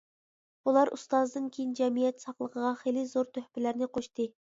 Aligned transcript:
بۇلار 0.69 0.91
ئۇستازىدىن 0.95 1.51
كېيىن 1.57 1.77
جەمئىيەت 1.81 2.27
ساقلىقىغا 2.27 2.75
خېلى 2.83 3.07
زور 3.15 3.33
تۆھپىلەرنى 3.39 3.95
قوشتى. 3.97 4.33